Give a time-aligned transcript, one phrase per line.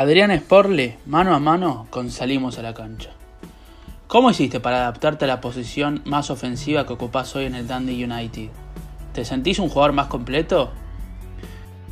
[0.00, 3.10] Adrián Sporle, mano a mano con Salimos a la cancha.
[4.06, 8.02] ¿Cómo hiciste para adaptarte a la posición más ofensiva que ocupás hoy en el Dundee
[8.02, 8.48] United?
[9.12, 10.70] ¿Te sentís un jugador más completo?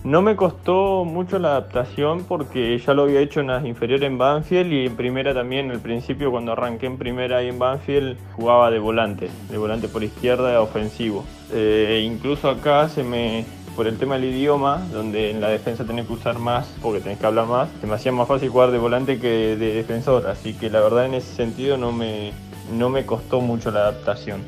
[0.05, 4.17] No me costó mucho la adaptación porque ya lo había hecho en las inferiores en
[4.17, 5.71] Banfield y en primera también.
[5.71, 10.03] Al principio, cuando arranqué en primera ahí en Banfield, jugaba de volante, de volante por
[10.03, 11.27] izquierda, ofensivo.
[11.53, 13.45] Eh, incluso acá se me,
[13.79, 17.21] por el tema del idioma, donde en la defensa tenés que usar más, porque tenés
[17.21, 20.27] que hablar más, se me hacía más fácil jugar de volante que de defensor.
[20.27, 22.33] Así que la verdad en ese sentido no me,
[22.73, 24.43] no me costó mucho la adaptación.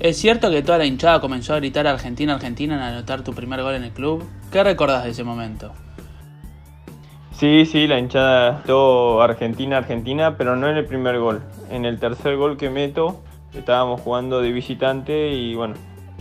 [0.00, 3.62] ¿Es cierto que toda la hinchada comenzó a gritar Argentina, Argentina al anotar tu primer
[3.62, 4.24] gol en el club?
[4.50, 5.70] ¿Qué recordás de ese momento?
[7.30, 11.42] Sí, sí, la hinchada todo Argentina, Argentina, pero no en el primer gol.
[11.70, 13.22] En el tercer gol que meto,
[13.54, 15.74] estábamos jugando de visitante y bueno,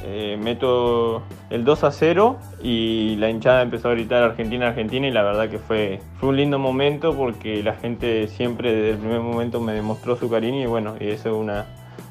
[0.03, 5.11] eh, meto el 2 a 0 y la hinchada empezó a gritar Argentina, Argentina y
[5.11, 9.21] la verdad que fue, fue un lindo momento porque la gente siempre desde el primer
[9.21, 11.65] momento me demostró su cariño y bueno, y eso es una,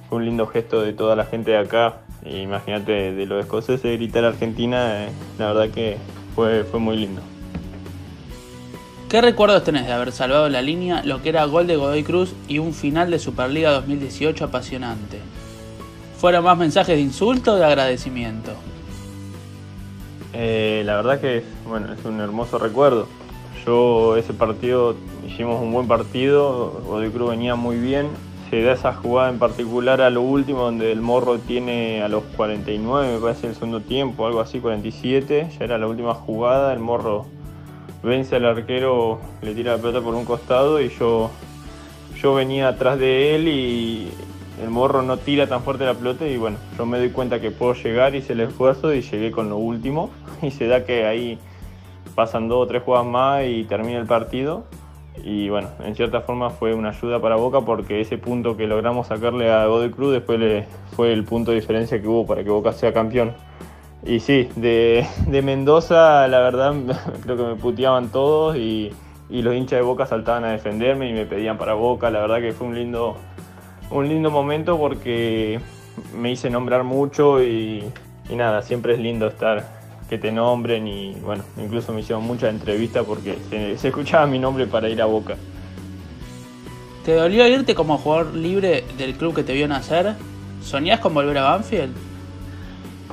[0.09, 1.99] fue un lindo gesto de toda la gente de acá.
[2.25, 5.99] Imagínate de los escoceses gritar Argentina, eh, la verdad que
[6.35, 7.21] fue, fue muy lindo.
[9.15, 12.35] ¿Qué recuerdos tenés de haber salvado la línea, lo que era gol de Godoy Cruz
[12.49, 15.21] y un final de Superliga 2018 apasionante?
[16.25, 18.53] ¿Fueron más mensajes de insulto o de agradecimiento?
[20.33, 23.07] Eh, la verdad que bueno, es un hermoso recuerdo.
[23.67, 24.97] Yo ese partido
[25.29, 28.07] hicimos un buen partido, Godoy Cruz venía muy bien,
[28.49, 32.23] se da esa jugada en particular a lo último, donde el Morro tiene a los
[32.39, 36.79] 49, me parece el segundo tiempo, algo así, 47, ya era la última jugada, el
[36.79, 37.27] Morro
[38.03, 41.31] vence al arquero, le tira la pelota por un costado y yo,
[42.17, 44.09] yo venía atrás de él y
[44.63, 47.51] el Morro no tira tan fuerte la pelota y bueno, yo me doy cuenta que
[47.51, 50.11] puedo llegar, hice el esfuerzo y llegué con lo último
[50.43, 51.39] y se da que ahí
[52.15, 54.65] pasan dos o tres jugadas más y termina el partido
[55.23, 59.07] y bueno, en cierta forma fue una ayuda para Boca porque ese punto que logramos
[59.07, 60.67] sacarle a Godoy Cruz después le
[60.97, 63.33] fue el punto de diferencia que hubo para que Boca sea campeón.
[64.05, 66.75] Y sí, de, Mendoza la verdad
[67.23, 68.93] creo que me puteaban todos y,
[69.31, 72.11] los hinchas de Boca saltaban a defenderme y me pedían para Boca.
[72.11, 73.17] La verdad que fue un lindo,
[73.95, 75.61] un lindo momento porque
[76.17, 77.85] me hice nombrar mucho y,
[78.29, 79.65] y nada, siempre es lindo estar
[80.09, 84.67] que te nombren y bueno, incluso me hicieron muchas entrevistas porque se, escuchaba mi nombre
[84.67, 85.37] para ir a Boca.
[87.05, 90.15] ¿Te dolió irte como jugador libre del club que te vio nacer?
[90.63, 91.95] ¿Soñás con volver a Banfield?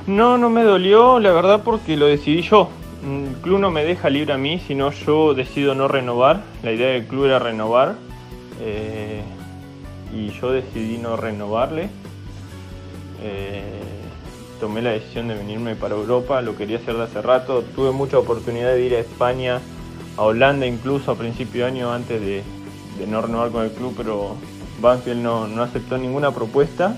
[0.06, 2.70] No, no me dolió, la verdad, porque lo decidí yo.
[3.04, 6.42] El club no me deja libre a mí, sino yo decido no renovar.
[6.62, 7.94] La idea del club era renovar.
[8.60, 9.21] Eh,
[10.12, 11.88] y yo decidí no renovarle.
[13.22, 13.80] Eh,
[14.60, 18.18] tomé la decisión de venirme para Europa, lo quería hacer de hace rato, tuve mucha
[18.18, 19.60] oportunidad de ir a España,
[20.16, 22.42] a Holanda incluso a principio de año antes de,
[23.08, 24.36] no renovar con el club, pero
[24.80, 26.96] Banfield no, aceptó ninguna propuesta.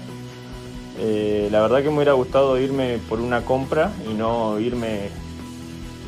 [0.98, 5.08] Eh, la verdad que me hubiera gustado irme por una compra y no irme,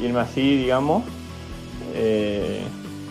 [0.03, 1.05] irme así, digamos.
[1.95, 2.61] Eh,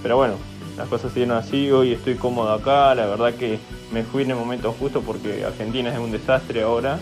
[0.03, 0.35] pero bueno,
[0.77, 3.57] las cosas se dieron así, hoy estoy cómodo acá, la verdad que
[3.95, 6.99] me fui en el momento justo porque Argentina es un desastre ahora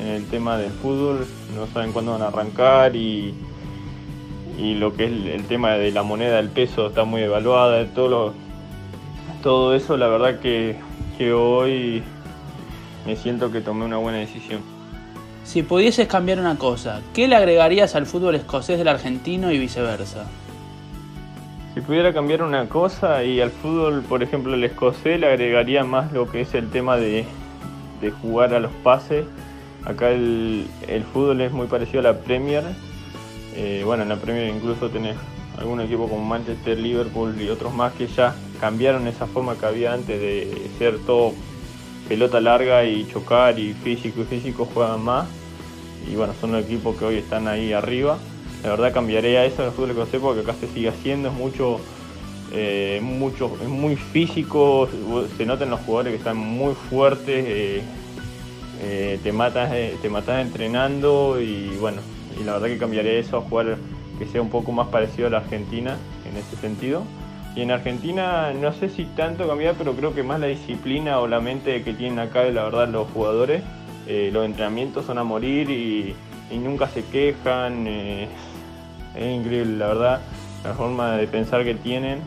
[0.00, 1.26] en el tema del fútbol,
[1.56, 3.34] no saben cuándo van a arrancar y,
[4.56, 8.34] y lo que es el, tema de la moneda del peso está muy evaluada, todo,
[9.42, 10.76] todo eso la verdad que,
[11.18, 12.04] que hoy
[13.04, 14.60] me siento que tomé una buena decisión.
[15.42, 20.26] Si pudieses cambiar una cosa, ¿qué le agregarías al fútbol escocés del argentino y viceversa?
[21.78, 26.12] Si pudiera cambiar una cosa y al fútbol, por ejemplo, el escocés le agregaría más
[26.12, 27.24] lo que es el tema de,
[28.00, 29.26] de jugar a los pases
[29.84, 30.66] Acá el,
[31.12, 32.64] fútbol es muy parecido a la Premier.
[33.54, 35.14] Eh, bueno, en la Premier incluso tenés
[35.56, 39.92] algún equipo como Manchester, Liverpool y otros más que ya cambiaron esa forma que había
[39.92, 41.32] antes de ser todo
[42.08, 45.28] pelota larga y chocar y físico y físico juegan más.
[46.10, 48.18] Y bueno, son los equipos que hoy están ahí arriba.
[48.62, 51.80] La verdad cambiaría eso en el fútbol sé porque acá se sigue haciendo, es mucho,
[52.52, 54.88] eh, mucho, es muy físico,
[55.36, 57.44] se notan los jugadores que están muy fuertes.
[57.46, 57.82] Eh,
[58.80, 62.00] eh, te, matas, te matas entrenando y bueno,
[62.40, 63.76] y la verdad que cambiaría eso a jugar
[64.20, 65.96] que sea un poco más parecido a la Argentina
[66.28, 67.04] en ese sentido.
[67.56, 71.26] Y en Argentina no sé si tanto cambiar, pero creo que más la disciplina o
[71.26, 73.62] la mente que tienen acá, la verdad, los jugadores.
[74.32, 76.14] Los entrenamientos son a morir y,
[76.56, 77.86] nunca se quejan.
[77.86, 78.28] es
[79.16, 80.20] increíble, la verdad,
[80.64, 82.20] la forma de pensar que tienen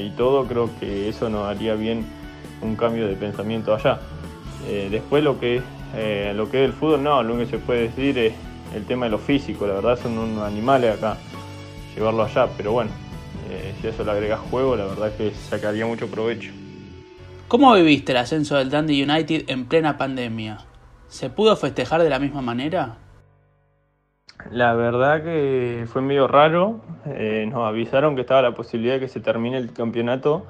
[0.00, 2.04] y todo, creo que eso nos haría bien
[2.62, 4.00] un cambio de pensamiento allá.
[4.68, 5.62] Eh, después lo que,
[5.96, 8.34] eh, lo que es el fútbol, no, lo que se puede decir es
[8.74, 11.16] el tema de lo físico, la verdad son unos animales acá,
[11.94, 12.90] llevarlo allá, pero bueno,
[13.52, 16.52] Eh, si eso le agregas juego, la verdad que sacaría mucho provecho.
[17.48, 20.58] ¿Cómo viviste el ascenso del Dundee United en plena pandemia?
[21.08, 22.98] ¿Se pudo festejar de la misma manera?
[24.50, 26.80] La verdad que fue medio raro.
[27.06, 30.46] Eh, nos avisaron que estaba la posibilidad de que se termine el campeonato.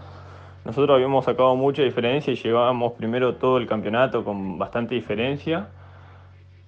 [0.65, 5.69] Nosotros habíamos sacado mucha diferencia y llevábamos primero todo el campeonato con bastante diferencia.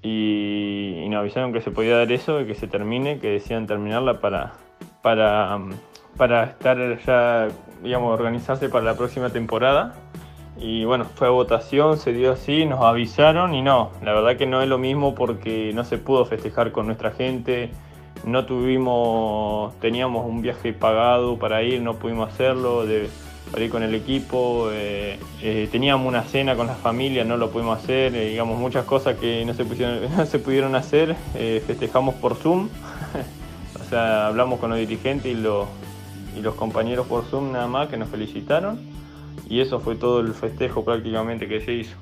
[0.03, 4.21] Y, nos avisaron que se podía dar eso, y que se termine, que decían terminarla
[4.21, 4.55] para,
[5.03, 5.59] para,
[6.17, 7.49] para estar ya,
[7.83, 9.95] digamos, organizarse para la próxima temporada.
[10.59, 14.47] Y bueno, fue a votación, se dio así, nos avisaron y no, la verdad que
[14.47, 17.71] no es lo mismo porque no se pudo festejar con nuestra gente,
[18.25, 23.09] no tuvimos, teníamos un viaje pagado para ir, no pudimos hacerlo, de,
[23.51, 27.51] para ir con el equipo, eh, eh, teníamos una cena con la familia, no lo
[27.51, 31.17] pudimos hacer, eh, digamos muchas cosas que no se, pusieron, no se pudieron hacer,
[31.67, 32.69] festejamos por Zoom,
[33.81, 35.67] o sea, hablamos con los dirigentes y los,
[36.37, 38.92] y los compañeros por Zoom nada más que nos felicitaron
[39.49, 41.97] y eso fue todo el festejo prácticamente que se hizo.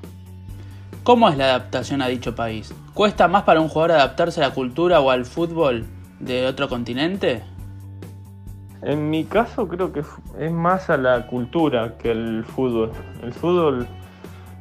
[1.03, 2.73] ¿Cómo es la adaptación a dicho país?
[2.93, 5.85] ¿Cuesta más para un jugador adaptarse a la cultura o al fútbol
[6.19, 7.41] de otro continente?
[8.83, 10.03] En mi caso creo que
[10.39, 12.91] es más a la cultura que al fútbol.
[13.23, 13.87] El fútbol,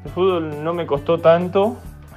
[0.04, 1.76] el fútbol no me costó tanto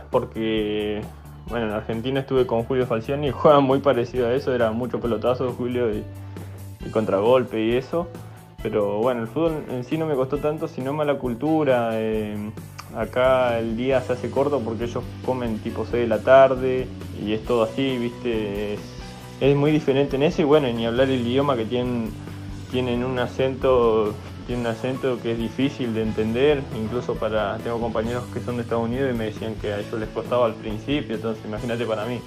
[0.09, 1.01] porque,
[1.49, 4.99] bueno, en Argentina estuve con Julio Falciani y jugaba muy parecido a eso, era mucho
[4.99, 6.03] pelotazo Julio y,
[6.85, 8.07] y contragolpe y eso.
[8.63, 11.89] Pero bueno, el fútbol en sí no me costó tanto, sino mala cultura.
[11.93, 12.49] Eh,
[12.95, 16.87] acá el día se hace corto porque ellos comen tipo 6 de la tarde
[17.21, 18.75] y es todo así, ¿viste?
[19.41, 22.11] Es, muy diferente en eso y bueno, ni hablar el idioma que tienen,
[22.71, 24.13] tienen un acento
[24.47, 28.63] tiene un acento que es difícil de entender, incluso para, tengo compañeros que son de
[28.63, 32.05] Estados Unidos y me decían que a ellos les costaba al principio, entonces imagínate para
[32.05, 32.19] mí.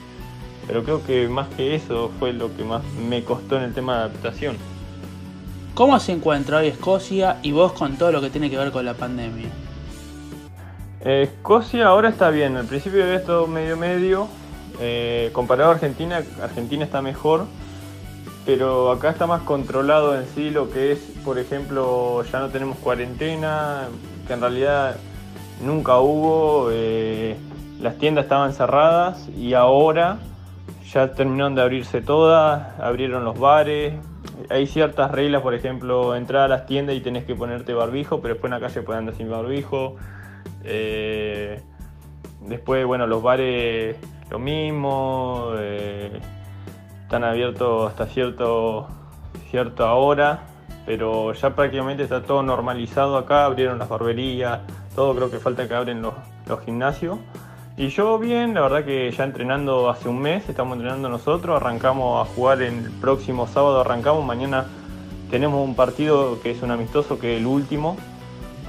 [0.66, 3.96] Pero creo que más que eso fue lo que más me costó en el tema
[3.96, 4.56] de adaptación.
[5.76, 8.86] ¿Cómo se encuentra hoy Escocia y vos con todo lo que tiene que ver con
[8.86, 9.50] la pandemia?
[11.04, 14.26] Escocia ahora está bien, al principio había estado medio medio,
[14.80, 17.44] eh, comparado a Argentina, Argentina está mejor,
[18.46, 22.78] pero acá está más controlado en sí lo que es, por ejemplo, ya no tenemos
[22.78, 23.88] cuarentena,
[24.26, 24.96] que en realidad
[25.62, 27.36] nunca hubo, eh,
[27.82, 30.20] las tiendas estaban cerradas y ahora
[30.90, 33.92] ya terminaron de abrirse todas, abrieron los bares,
[34.50, 38.34] hay ciertas reglas, por ejemplo, entrar a las tiendas y tenés que ponerte barbijo, pero
[38.34, 39.96] después en la calle puedes andar sin barbijo.
[40.64, 41.60] Eh,
[42.40, 43.96] después, bueno, los bares
[44.30, 46.20] lo mismo, eh,
[47.02, 48.88] están abiertos hasta cierto,
[49.50, 50.40] cierta hora,
[50.84, 54.60] pero ya prácticamente está todo normalizado acá, abrieron las barberías,
[54.94, 56.14] todo creo que falta que abren los,
[56.48, 57.18] los gimnasios.
[57.78, 62.26] Y yo bien, la verdad que ya entrenando hace un mes, estamos entrenando nosotros, arrancamos
[62.26, 64.64] a jugar el próximo sábado, arrancamos, mañana
[65.30, 67.98] tenemos un partido que es un amistoso, que es el último,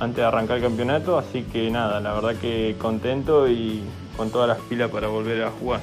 [0.01, 3.81] antes de arrancar el campeonato, así que nada, la verdad que contento y
[4.17, 5.79] con todas las pilas para volver a jugar.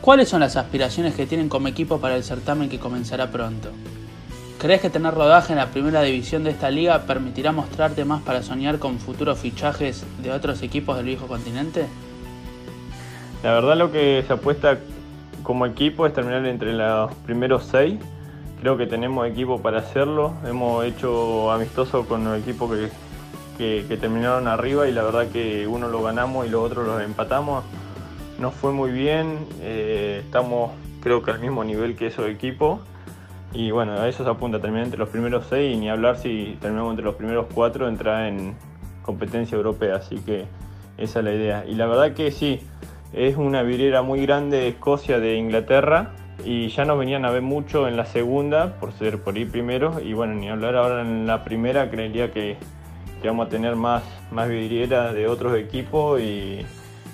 [0.00, 3.68] ¿Cuáles son las aspiraciones que tienen como equipo para el certamen que comenzará pronto?
[4.58, 8.42] ¿Crees que tener rodaje en la primera división de esta liga permitirá mostrarte más para
[8.42, 11.84] soñar con futuros fichajes de otros equipos del viejo continente?
[13.46, 14.76] La verdad lo que se apuesta
[15.44, 17.94] como equipo es terminar entre los primeros seis.
[18.60, 20.34] Creo que tenemos equipo para hacerlo.
[20.44, 22.76] Hemos hecho amistoso con los equipos
[23.56, 27.00] que, que, terminaron arriba y la verdad que uno lo ganamos y los otros los
[27.00, 27.62] empatamos.
[28.40, 29.46] Nos fue muy bien.
[29.60, 32.80] Eh, estamos creo que al mismo nivel que esos equipos.
[33.52, 36.58] Y bueno, a eso se apunta, terminar entre los primeros seis y ni hablar si
[36.60, 38.56] terminamos entre los primeros cuatro, entrar en
[39.02, 39.94] competencia europea.
[39.94, 40.46] Así que
[40.98, 41.64] esa es la idea.
[41.64, 42.60] Y la verdad que sí,
[43.16, 46.12] es una vidriera muy grande de Escocia, de Inglaterra,
[46.44, 50.00] y ya nos venían a ver mucho en la segunda, por ser por ir primero,
[50.00, 52.58] y bueno, ni hablar ahora en la primera, creería que,
[53.24, 56.60] vamos a tener más, más de otros equipos y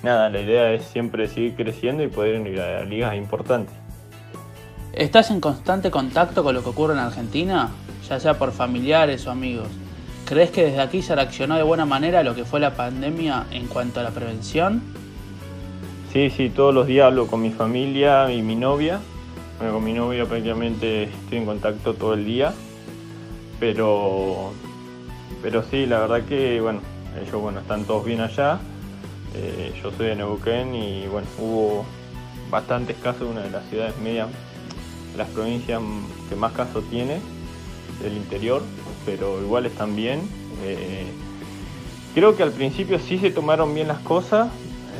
[0.02, 3.74] nada, la idea es siempre seguir creciendo y poder ir a ligas importantes.
[4.92, 7.70] ¿Estás en constante contacto con lo que ocurre en Argentina,
[8.06, 9.68] ya sea por familiares o amigos?
[10.26, 13.68] ¿Crees que desde aquí se reaccionó de buena manera lo que fue la pandemia en
[13.68, 14.82] cuanto a la prevención?
[16.12, 19.00] Sí, sí, todos los días hablo con mi familia y mi novia.
[19.56, 22.52] Bueno, con mi novia prácticamente estoy en contacto todo el día.
[23.58, 24.52] Pero,
[25.40, 26.80] pero sí, la verdad que, bueno,
[27.18, 28.60] ellos bueno, están todos bien allá.
[29.34, 31.86] Eh, yo soy de Neuquén y bueno, hubo
[32.50, 34.28] bastantes casos, una de las ciudades medias,
[35.16, 35.80] las provincias
[36.28, 37.20] que más casos tiene
[38.02, 38.60] del interior,
[39.06, 40.20] pero igual están bien.
[40.62, 41.06] Eh,
[42.14, 44.50] creo que al principio sí se tomaron bien las cosas,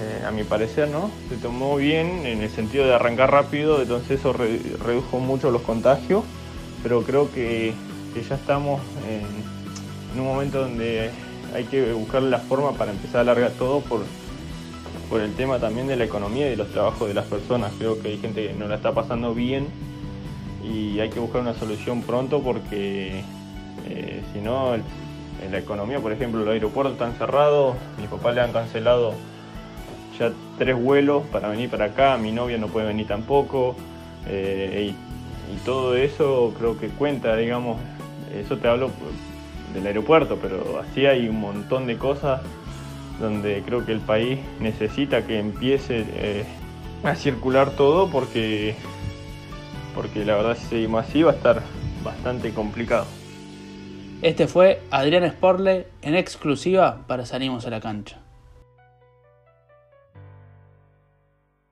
[0.02, 1.10] eh, a mi parecer, ¿no?
[1.28, 6.24] Se tomó bien en el sentido de arrancar rápido, entonces eso redujo mucho los contagios.
[6.82, 7.72] pero creo que,
[8.28, 11.10] ya estamos en, un momento donde
[11.54, 14.02] hay que buscar la forma para empezar a alargar todo por,
[15.20, 17.70] el tema también de la economía y de los trabajos de las personas.
[17.78, 19.68] Creo que hay gente que no la está pasando bien
[20.64, 23.22] y hay que buscar una solución pronto porque
[23.88, 24.74] eh, si no,
[25.50, 29.12] la economía, por ejemplo, los aeropuertos están cerrados, mi papá le han cancelado
[30.18, 33.76] ya tres vuelos para venir para acá, mi novia no puede venir tampoco,
[34.26, 35.12] eh, y,
[35.66, 37.78] todo eso creo que cuenta, digamos,
[38.34, 38.90] eso te hablo
[39.74, 42.40] del aeropuerto, pero así hay un montón de cosas
[43.20, 46.44] donde creo que el país necesita que empiece eh,
[47.04, 48.74] a circular todo porque,
[49.94, 51.62] porque la verdad si seguimos así va a estar
[52.02, 53.06] bastante complicado.
[54.22, 58.21] Este fue Adrián Sporle en exclusiva para Salimos a la Cancha.